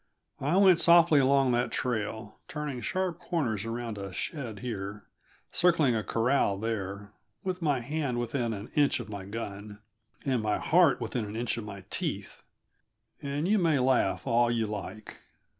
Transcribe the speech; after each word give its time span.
I 0.39 0.57
went 0.57 0.79
softly 0.79 1.19
along 1.19 1.51
that 1.51 1.71
trail, 1.71 2.39
turning 2.47 2.81
sharp 2.81 3.19
corners 3.19 3.65
around 3.65 3.99
a 3.99 4.11
shed 4.11 4.57
here, 4.57 5.05
circling 5.51 5.95
a 5.95 6.03
corral 6.03 6.57
there, 6.57 7.13
with 7.43 7.61
my 7.61 7.81
hand 7.81 8.19
within 8.19 8.51
an 8.51 8.71
inch 8.73 8.99
of 8.99 9.09
my 9.09 9.25
gun, 9.25 9.77
and 10.25 10.41
my 10.41 10.57
heart 10.57 10.99
within 11.01 11.25
an 11.25 11.35
inch 11.35 11.55
of 11.55 11.65
my 11.65 11.81
teeth, 11.91 12.41
and 13.21 13.47
you 13.47 13.59
may 13.59 13.77
laugh 13.77 14.25
all 14.25 14.49
you 14.49 14.65
like. 14.65 15.19